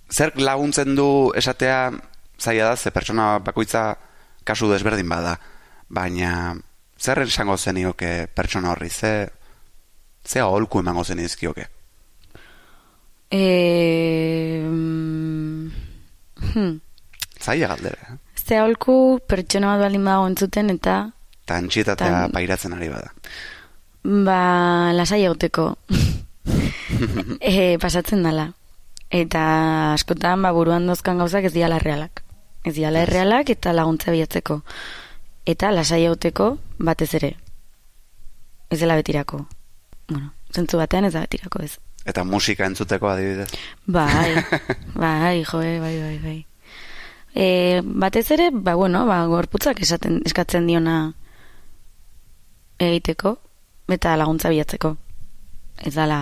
zer 0.10 0.34
laguntzen 0.39 0.96
du 0.96 1.08
esatea 1.36 1.92
zaila 2.39 2.72
da, 2.72 2.75
ze 2.77 2.92
pertsona 2.92 3.39
bakoitza 3.39 3.96
kasu 4.44 4.70
desberdin 4.72 5.10
bada, 5.10 5.38
baina 5.89 6.56
zer 7.00 7.24
esango 7.25 7.58
zenioke 7.58 8.27
pertsona 8.36 8.72
horri, 8.74 8.89
ze, 8.89 9.30
ze 10.25 10.39
aholku 10.39 10.80
emango 10.80 11.03
zenizkioke? 11.03 11.68
E, 13.34 14.62
mm, 14.63 15.72
hmm. 16.53 16.80
Zaila 17.42 17.68
galdera, 17.74 18.13
eh? 18.13 18.18
Ze 18.44 18.60
aholku 18.60 19.20
pertsona 19.27 19.74
bat 19.74 19.88
baldin 19.88 20.06
badago 20.06 20.30
entzuten 20.30 20.70
eta 20.75 21.01
Eta 21.44 21.58
antxietatea 21.60 22.08
Tan- 22.08 22.32
pairatzen 22.32 22.74
ari 22.77 22.88
bada. 22.88 23.12
Ba 24.04 24.92
lasai 24.94 25.24
egoteko 25.24 25.78
e, 27.40 27.78
pasatzen 27.80 28.24
dala. 28.24 28.52
Eta 29.14 29.94
askotan 29.94 30.42
ba, 30.42 30.52
buruan 30.52 30.88
dozkan 30.90 31.22
gauzak 31.22 31.46
ez 31.46 31.54
diala 31.54 31.80
realak. 31.80 32.24
Ez 32.66 32.76
diala 32.76 33.04
errealak 33.04 33.50
eta 33.54 33.74
laguntza 33.76 34.12
bilatzeko. 34.12 34.62
Eta 35.46 35.72
lasai 35.72 36.04
egoteko 36.06 36.58
batez 36.80 37.14
ere. 37.20 37.34
Ez 38.70 38.80
dela 38.80 38.96
betirako. 38.98 39.44
Bueno, 40.10 40.32
zentzu 40.54 40.80
batean 40.80 41.06
ez 41.06 41.14
da 41.14 41.26
betirako 41.26 41.64
ez. 41.64 41.78
Eta 42.06 42.24
musika 42.28 42.66
entzuteko 42.68 43.08
adibidez. 43.08 43.50
Bai, 43.86 44.34
bai, 45.04 45.44
joe, 45.48 45.78
bai, 45.80 45.94
bai, 46.02 46.18
bai. 46.24 46.40
E, 47.34 47.46
batez 47.84 48.30
ere, 48.36 48.50
ba, 48.52 48.76
bueno, 48.76 49.06
ba, 49.08 49.24
gorputzak 49.32 49.80
esaten, 49.82 50.20
eskatzen 50.28 50.68
diona 50.68 50.98
egiteko, 52.84 53.38
eta 53.90 54.16
laguntza 54.18 54.50
bilatzeko. 54.50 54.96
Ez 55.84 55.94
dala, 55.96 56.20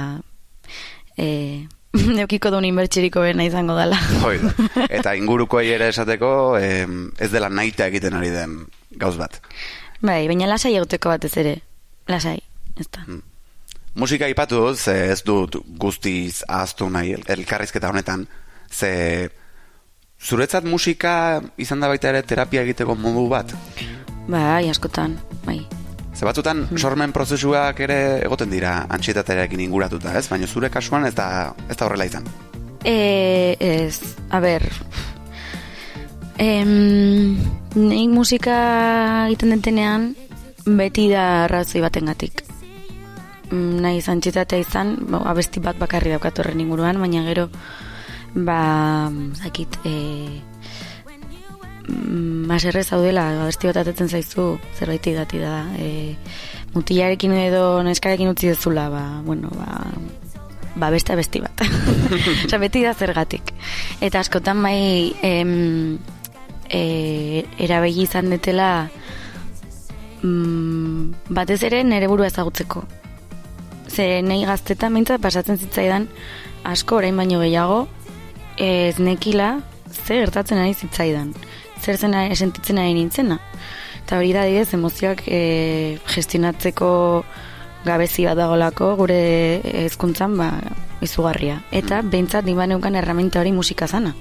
e, 1.17 1.67
neukiko 1.93 2.49
duen 2.53 2.65
inbertxeriko 2.65 3.21
bena 3.25 3.43
izango 3.43 3.75
dala. 3.75 3.97
Hoi. 4.23 4.37
Eta 4.97 5.11
ingurukoei 5.19 5.69
ere 5.75 5.89
esateko 5.91 6.57
em, 6.57 7.11
ez 7.19 7.31
dela 7.33 7.49
naita 7.51 7.89
egiten 7.91 8.15
ari 8.15 8.29
den 8.31 8.61
gauz 8.97 9.17
bat. 9.19 9.41
Bai, 10.01 10.23
baina 10.27 10.47
lasai 10.47 10.71
egoteko 10.79 11.11
batez 11.11 11.35
ere. 11.37 11.57
Lasai, 12.07 12.39
ez 12.79 12.87
da. 12.89 13.03
Musika 13.93 14.29
ipatu 14.31 14.55
dut, 14.63 14.79
ze 14.79 15.11
ez 15.11 15.19
dut 15.27 15.57
guztiz 15.77 16.45
ahaztu 16.47 16.87
nahi 16.89 17.11
el- 17.17 17.27
elkarrizketa 17.27 17.89
honetan, 17.91 18.23
ze 18.71 19.29
zuretzat 20.21 20.63
musika 20.63 21.41
izan 21.57 21.83
da 21.83 21.89
baita 21.91 22.09
ere 22.09 22.23
terapia 22.23 22.63
egiteko 22.63 22.95
modu 22.95 23.27
bat. 23.29 23.51
Bai, 24.31 24.69
askotan, 24.71 25.19
bai. 25.45 25.59
Ze 26.21 26.27
batzutan 26.27 26.67
sormen 26.77 27.09
prozesuak 27.09 27.79
ere 27.81 27.95
egoten 28.21 28.51
dira 28.53 28.75
antxietatearekin 28.93 29.63
inguratuta, 29.63 30.11
ez? 30.19 30.27
Baina 30.29 30.45
zure 30.45 30.67
kasuan 30.69 31.07
ez 31.07 31.15
da, 31.17 31.25
ez 31.65 31.73
da 31.79 31.87
horrela 31.87 32.05
izan. 32.05 32.27
E, 32.85 33.55
ez, 33.57 33.97
a 34.29 34.37
ber, 34.43 34.61
em, 36.37 37.39
nik 37.73 38.13
musika 38.13 38.59
egiten 39.31 39.55
detenean 39.55 40.11
beti 40.67 41.07
da 41.09 41.25
arrazoi 41.47 41.81
batengatik. 41.81 42.45
Mm, 43.49 43.81
Nahi 43.81 43.97
izan 43.97 44.21
izan, 44.21 44.93
abesti 45.25 45.59
bat 45.59 45.81
bakarri 45.81 46.13
daukat 46.13 46.37
horren 46.37 46.61
inguruan, 46.61 47.01
baina 47.01 47.25
gero, 47.25 47.49
ba, 48.35 49.09
zakit, 49.41 49.73
e, 49.85 49.89
mm, 49.89 50.50
maserre 51.87 52.83
zaudela, 52.83 53.27
abesti 53.43 53.69
bat 53.69 53.81
atetzen 53.81 54.09
zaizu, 54.09 54.55
zerbait 54.77 55.07
idati 55.07 55.39
da, 55.41 55.65
e, 55.77 56.15
mutilarekin 56.75 57.33
edo 57.47 57.81
neskarekin 57.85 58.31
utzi 58.31 58.51
dezula, 58.51 58.89
ba, 58.93 59.03
bueno, 59.25 59.49
ba, 59.55 59.81
ba 60.75 60.89
beste 60.93 61.13
abesti 61.13 61.41
bat. 61.43 61.63
Osa, 62.45 62.59
beti 62.61 62.83
da 62.85 62.93
zergatik. 62.93 63.53
Eta 64.01 64.21
askotan 64.21 64.61
bai 64.63 65.13
em, 65.25 65.97
e, 66.69 67.43
erabegi 67.59 68.05
izan 68.07 68.31
detela 68.31 68.89
mm, 70.23 71.33
batez 71.33 71.61
ere 71.67 71.83
nere 71.83 72.09
burua 72.11 72.29
ezagutzeko. 72.31 72.85
Ze 73.91 74.21
nahi 74.23 74.45
gaztetan 74.47 74.93
mintzat 74.95 75.21
pasatzen 75.21 75.59
zitzaidan 75.59 76.07
asko 76.63 77.01
orain 77.01 77.17
baino 77.17 77.41
gehiago 77.41 77.87
ez 78.61 78.99
nekila 78.99 79.57
ze 79.91 80.21
gertatzen 80.21 80.61
ari 80.61 80.73
zitzaidan. 80.73 81.33
Zer 81.81 81.97
zen 81.97 82.13
sentitzen 82.35 82.77
ari 82.77 82.93
nintzena. 82.93 83.39
Eta 84.03 84.19
hori 84.19 84.33
da 84.35 84.45
didez 84.45 84.73
emozioak 84.77 85.23
e, 85.27 85.97
gestionatzeko 86.13 86.89
gabezi 87.85 88.27
bat 88.27 88.37
dagolako 88.37 88.95
gure 88.99 89.21
hezkuntzan 89.85 90.35
ba, 90.37 90.51
izugarria. 91.01 91.61
Eta 91.71 92.01
behintzat 92.05 92.45
nik 92.45 92.59
baneukan 92.59 92.97
erraminta 92.99 93.41
hori 93.41 93.53
musika 93.55 93.87
zana. 93.87 94.13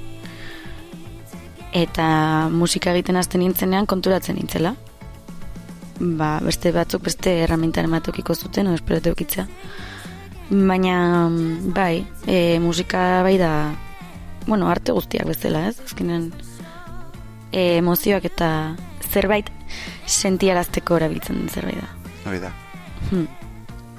Eta 1.77 2.49
musika 2.51 2.95
egiten 2.97 3.21
hasten 3.21 3.45
nintzenean 3.45 3.87
konturatzen 3.87 4.41
nintzela. 4.41 4.75
Ba, 6.01 6.39
beste 6.41 6.73
batzuk 6.73 7.05
beste 7.05 7.35
erramintaren 7.45 7.93
bat 7.93 8.09
eukiko 8.09 8.35
zuten, 8.35 8.71
o 8.71 8.75
espero 8.75 9.03
eukitzea. 9.13 9.45
Baina, 10.51 11.29
mm, 11.29 11.75
bai, 11.77 12.07
e, 12.27 12.59
musika 12.59 13.23
bai 13.23 13.37
da, 13.39 13.51
bueno, 14.47 14.71
arte 14.73 14.97
guztiak 14.97 15.29
bezala, 15.29 15.69
ez? 15.69 15.77
Azkenean, 15.85 16.33
e, 17.53 17.77
emozioak 17.79 18.25
eta 18.25 18.77
zerbait 19.11 19.51
sentiarazteko 20.07 20.97
erabiltzen 21.01 21.41
den 21.41 21.49
zerbait 21.49 21.81
da. 21.81 21.89
Hori 22.29 22.41
da. 22.43 22.51
Hmm. 23.11 23.27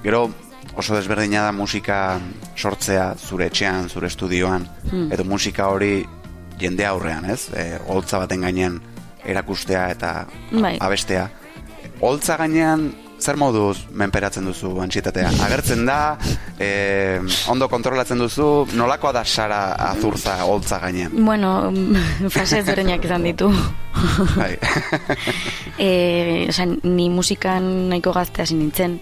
Gero 0.04 0.30
oso 0.76 0.96
desberdina 0.96 1.44
da 1.48 1.52
musika 1.52 2.20
sortzea 2.56 3.14
zure 3.20 3.48
etxean, 3.52 3.90
zure 3.90 4.08
estudioan, 4.08 4.68
Hmm. 4.92 5.12
edo 5.12 5.24
musika 5.24 5.68
hori 5.68 6.06
jende 6.60 6.86
aurrean, 6.86 7.26
ez? 7.30 7.50
E, 7.54 7.80
holtza 7.88 8.20
baten 8.20 8.42
gainean 8.42 8.80
erakustea 9.26 9.90
eta 9.92 10.28
Bai. 10.52 10.78
abestea. 10.80 11.30
Holtza 12.02 12.38
gainean 12.38 12.94
zer 13.22 13.38
moduz 13.38 13.86
menperatzen 13.94 14.46
duzu 14.46 14.74
antxietatea? 14.84 15.30
Agertzen 15.46 15.86
da, 15.86 16.18
e, 16.60 17.20
ondo 17.52 17.70
kontrolatzen 17.72 18.20
duzu, 18.22 18.48
nolakoa 18.78 19.14
da 19.20 19.24
sara 19.26 19.62
azurza 19.92 20.40
holtza 20.46 20.80
gainean? 20.82 21.14
Bueno, 21.14 21.54
fase 22.36 22.60
ezberdinak 22.62 23.06
izan 23.06 23.30
ditu. 23.30 23.52
Bai. 24.36 24.56
e, 25.88 26.48
oza, 26.50 26.66
ni 26.66 27.10
musikan 27.14 27.70
nahiko 27.94 28.16
gazte 28.18 28.44
hasi 28.44 28.58
nintzen. 28.58 29.00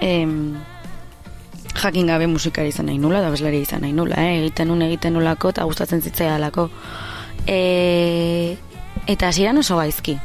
Em, 0.00 0.56
jakin 1.76 2.08
gabe 2.08 2.26
musikari 2.30 2.72
izan 2.72 2.88
nahi 2.90 2.98
nula, 2.98 3.20
da 3.24 3.30
bezlari 3.34 3.60
izan 3.64 3.84
nahi 3.84 3.92
nula, 3.96 4.16
eh? 4.22 4.40
egiten 4.40 4.70
nun 4.70 4.82
egiten 4.86 5.16
nulako 5.16 5.52
eta 5.54 5.66
gustatzen 5.68 6.02
zitzaidalako. 6.02 6.68
E, 7.46 8.56
eta 9.06 9.30
hasieran 9.30 9.58
oso 9.62 9.78
gaizki, 9.78 10.16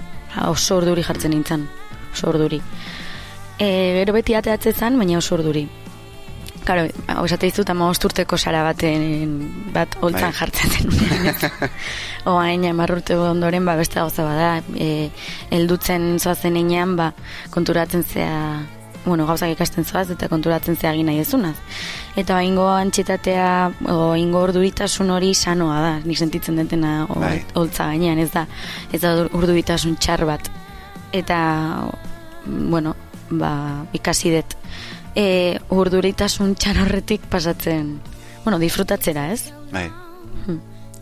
oso 0.47 0.79
urduri 0.79 1.03
jartzen 1.05 1.35
nintzen, 1.35 1.67
oso 2.13 2.29
urduri. 2.29 2.61
E, 3.61 3.67
gero 4.01 4.13
beti 4.13 4.35
ateatzen 4.35 4.73
zen, 4.73 4.97
baina 4.97 5.19
oso 5.19 5.35
urduri. 5.37 5.67
Karo, 6.61 6.83
hau 7.09 7.23
esate 7.25 7.49
dizut 7.49 7.69
ama 7.73 7.87
urteko 7.89 8.37
sara 8.37 8.61
baten 8.63 9.39
bat 9.73 9.95
holtzan 10.01 10.29
Bai. 10.29 10.37
jartzen 10.37 10.69
zen. 10.69 11.71
Oain, 12.31 12.67
hamar 12.69 12.93
urte 12.93 13.17
ondoren, 13.17 13.65
ba, 13.65 13.75
beste 13.79 13.97
gauza 13.97 14.25
bada, 14.27 14.51
e, 14.77 15.09
eldutzen 15.57 16.19
zoazen 16.19 16.59
einean, 16.61 16.93
ba, 16.99 17.09
konturatzen 17.49 18.05
zea, 18.05 18.37
bueno, 19.07 19.25
gauzak 19.25 19.55
ikasten 19.55 19.89
zoaz, 19.89 20.11
eta 20.13 20.29
konturatzen 20.29 20.77
zea 20.77 20.93
nahi 20.93 21.23
ezunaz. 21.25 21.55
Eta 22.15 22.37
ingo 22.45 22.67
antxetatea, 22.69 23.49
o, 23.89 24.13
ingo 24.19 24.45
urduritasun 24.45 25.09
hori 25.09 25.33
sanoa 25.33 25.81
da, 25.81 25.93
nik 26.05 26.21
sentitzen 26.21 26.61
dutena 26.61 27.07
Bai. 27.09 27.39
holtza 27.55 27.89
gainean, 27.89 28.21
ez 28.21 28.29
da, 28.37 28.45
ez 28.93 29.01
da 29.01 29.17
urduritasun 29.25 29.97
txar 29.97 30.29
bat. 30.29 30.51
Eta, 31.11 31.91
bueno, 32.45 32.95
ba, 33.29 33.85
ikasi 33.93 34.33
dut, 34.35 34.55
e, 35.15 35.59
urduritasun 35.69 36.55
txar 36.55 36.81
horretik 36.85 37.27
pasatzen, 37.31 37.99
bueno, 38.43 38.59
disfrutatzera, 38.59 39.29
ez? 39.31 39.51
Bai. 39.71 39.87
Hmm. 40.45 40.59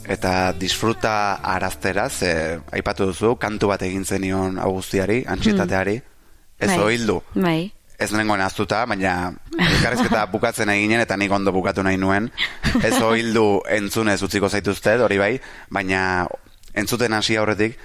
Eta 0.10 0.54
disfruta 0.58 1.36
araztera, 1.45 2.10
ze 2.10 2.60
aipatu 2.74 3.06
duzu, 3.12 3.36
kantu 3.38 3.69
bat 3.69 3.84
egin 3.86 4.06
zenion 4.06 4.58
augustiari, 4.58 5.24
antxietateari, 5.28 6.00
ez 6.60 6.72
Bai. 6.72 6.80
oildu. 6.80 7.22
Bai, 7.36 7.74
Ez 8.00 8.13
nengoen 8.15 8.39
aztuta, 8.39 8.86
baina 8.88 9.34
elkarrizketa 9.60 10.22
bukatzen 10.32 10.69
eginen 10.72 11.02
eta 11.04 11.17
nik 11.19 11.34
ondo 11.36 11.52
bukatu 11.52 11.84
nahi 11.84 11.98
nuen. 12.00 12.30
Ez 12.80 12.93
oildu 13.04 13.60
entzunez 13.76 14.22
utziko 14.24 14.48
zaituzte, 14.48 14.93
hori 15.04 15.17
bai, 15.19 15.34
baina 15.67 16.02
entzuten 16.80 17.17
hasi 17.17 17.36
aurretik, 17.36 17.76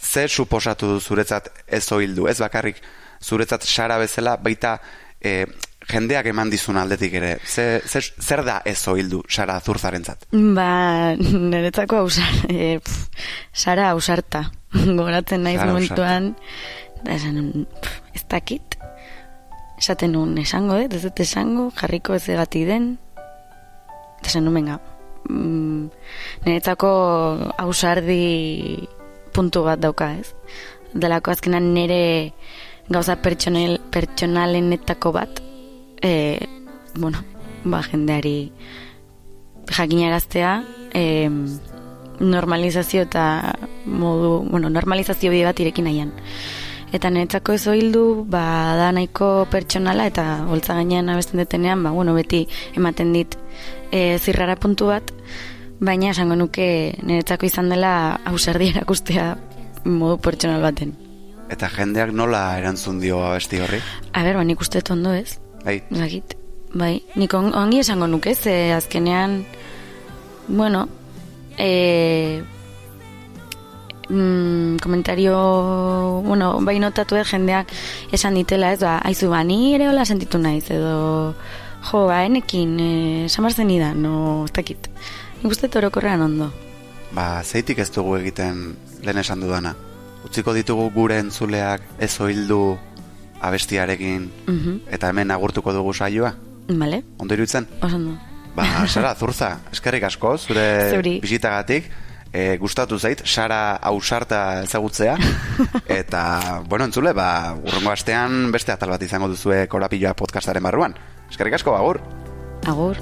ze 0.00 0.28
suposatu 0.28 0.94
du 0.94 1.00
zuretzat 1.00 1.50
ez 1.66 1.84
oildu, 1.92 2.26
ez 2.28 2.38
bakarrik 2.40 2.80
zuretzat 3.20 3.64
sara 3.64 3.98
bezala, 4.00 4.36
baita 4.36 4.78
e, 5.20 5.44
jendeak 5.90 6.30
eman 6.30 6.50
dizun 6.52 6.78
aldetik 6.80 7.14
ere, 7.20 7.34
ze, 7.44 7.80
ze, 7.86 8.00
zer 8.20 8.42
da 8.46 8.60
ez 8.64 8.78
oildu 8.88 9.22
sara 9.28 9.56
azurzarentzat? 9.60 10.26
Ba, 10.56 11.14
niretzako 11.20 12.04
ausar, 12.04 12.32
e, 12.48 12.78
pf, 12.78 13.26
Sara 13.52 13.90
ausarta. 13.90 14.46
Goratzen 15.00 15.42
naiz 15.44 15.58
Sara 15.58 15.72
momentuan, 15.72 16.30
da 17.04 17.16
esan, 17.16 17.66
pf, 17.80 18.14
ez 18.14 18.24
dakit. 18.30 18.78
Esaten 19.80 20.12
nuen, 20.12 20.36
esango, 20.38 20.76
eh? 20.76 20.88
ez 20.92 21.02
dut 21.02 21.20
esango, 21.24 21.70
jarriko 21.76 22.14
ez 22.16 22.26
egati 22.28 22.64
den. 22.68 22.92
Eta 24.20 24.32
esan 24.32 24.46
nuen, 24.46 24.60
venga, 24.60 24.78
mm, 25.28 25.84
niretzako 26.46 26.90
ausardi 27.64 28.20
puntu 29.32 29.64
bat 29.66 29.80
dauka, 29.80 30.12
ez? 30.18 30.34
Delako 30.94 31.32
azkenan 31.34 31.72
nire 31.74 32.32
gauza 32.90 33.16
pertsonel, 33.22 33.78
pertsonalenetako 33.90 35.12
bat, 35.14 35.42
e, 36.02 36.38
bueno, 36.96 37.22
ba, 37.64 37.82
jendeari 37.86 38.52
jakinaraztea, 39.70 40.56
e, 40.94 41.28
normalizazio 42.20 43.02
eta 43.06 43.54
modu, 43.86 44.40
bueno, 44.50 44.68
normalizazio 44.70 45.30
bide 45.30 45.46
bat 45.46 45.60
irekin 45.60 45.86
nahian. 45.88 46.12
Eta 46.92 47.10
niretzako 47.10 47.54
ez 47.54 47.64
hildu, 47.70 48.24
ba, 48.28 48.42
da 48.76 48.90
nahiko 48.92 49.46
pertsonala 49.50 50.08
eta 50.10 50.24
holtza 50.50 50.74
gainean 50.74 51.08
abesten 51.08 51.38
detenean, 51.38 51.84
ba, 51.86 51.94
bueno, 51.94 52.14
beti 52.18 52.46
ematen 52.74 53.14
dit 53.14 53.38
e, 53.92 54.18
zirrara 54.18 54.58
puntu 54.58 54.90
bat, 54.90 55.14
baina 55.80 56.10
esango 56.12 56.36
nuke 56.36 56.96
niretzako 57.02 57.48
izan 57.48 57.70
dela 57.72 57.92
ausardi 58.28 58.70
erakustea 58.74 59.30
modu 59.84 60.18
pertsonal 60.20 60.62
baten. 60.62 60.92
Eta 61.50 61.70
jendeak 61.72 62.12
nola 62.14 62.44
erantzun 62.60 63.00
dio 63.02 63.22
abesti 63.26 63.58
horri? 63.64 63.80
A 64.14 64.22
ber, 64.22 64.36
ba, 64.38 64.44
nik 64.46 64.60
uste 64.60 64.82
dut 64.82 64.92
ondo 64.94 65.14
ez, 65.16 65.40
Bai, 65.64 65.80
Zakit, 65.92 66.36
bai, 66.72 67.02
nik 67.20 67.34
on, 67.36 67.50
ongi 67.56 67.82
esango 67.82 68.06
nuke, 68.08 68.32
ze 68.34 68.72
azkenean, 68.72 69.42
bueno, 70.48 70.86
e, 71.58 72.42
mm, 74.08 74.78
komentario, 74.82 76.22
bueno, 76.24 76.54
bai 76.64 76.78
notatu 76.80 77.18
jendeak 77.24 77.74
esan 78.12 78.38
ditela 78.40 78.72
ez, 78.72 78.80
ba, 78.80 78.98
aizu, 79.04 79.28
ba, 79.28 79.42
ni 79.44 79.74
ere 79.74 79.90
hola 79.90 80.06
sentitu 80.06 80.38
naiz, 80.38 80.70
edo, 80.70 81.34
jo, 81.90 82.06
ba, 82.06 82.24
enekin, 82.24 82.76
e, 82.80 83.28
samarzen 83.28 83.70
idan, 83.70 84.02
no, 84.02 84.44
ez 84.44 84.52
dakit. 84.52 84.88
Nik 85.42 85.52
uste 85.52 85.68
dut 85.68 85.76
orokorrean 85.80 86.20
ondo. 86.22 86.50
ba, 87.12 87.42
zeitik 87.42 87.78
ez 87.78 87.90
dugu 87.90 88.16
egiten 88.20 88.76
lehen 89.02 89.18
esan 89.18 89.40
dudana. 89.40 89.74
Utziko 90.24 90.52
ditugu 90.54 90.90
gure 90.94 91.16
entzuleak 91.18 91.80
ez 91.98 92.12
oildu 92.20 92.76
abestiarekin 93.40 94.30
Mhm, 94.46 94.80
eta 94.92 95.08
hemen 95.08 95.30
agurtuko 95.30 95.72
dugu 95.72 95.94
saioa. 95.94 96.34
Bale, 96.68 97.02
Ondo 97.18 97.34
iruditzen? 97.34 97.66
oso 97.82 97.96
ondo. 97.96 98.18
Ba, 98.54 98.86
Sara, 98.88 99.14
zurza, 99.14 99.58
eskerrik 99.72 100.04
asko, 100.04 100.36
zure 100.38 100.90
Zuri. 100.94 101.18
bisitagatik. 101.20 101.90
E, 102.32 102.56
gustatu 102.58 102.96
zait, 102.98 103.22
Sara 103.26 103.74
ausarta 103.76 104.62
ezagutzea. 104.62 105.16
Eta, 105.88 106.62
bueno, 106.68 106.84
entzule, 106.84 107.12
ba, 107.12 107.56
urrengo 107.58 107.90
astean 107.90 108.52
beste 108.52 108.70
atal 108.72 108.90
bat 108.90 109.02
izango 109.02 109.26
duzue 109.28 109.66
korapilloa 109.66 110.14
podcastaren 110.14 110.62
barruan. 110.62 110.94
Eskerrik 111.30 111.54
asko, 111.54 111.74
agur. 111.78 112.00
Agur. 112.68 112.98